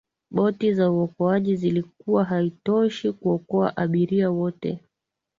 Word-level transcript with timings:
boti 0.31 0.73
za 0.73 0.91
uokoaji 0.91 1.55
zilikuwa 1.55 2.23
haitoshi 2.23 3.11
kuokoa 3.13 3.77
abiria 3.77 4.31
wote 4.31 4.79